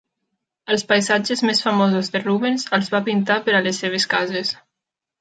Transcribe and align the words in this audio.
Els 0.75 0.83
paisatges 0.91 1.43
més 1.51 1.61
famosos 1.67 2.11
de 2.15 2.23
Rubens 2.25 2.67
els 2.81 2.93
va 2.97 3.05
pintar 3.13 3.41
per 3.49 3.57
a 3.61 3.65
les 3.71 3.87
seves 3.87 4.13
cases. 4.19 4.57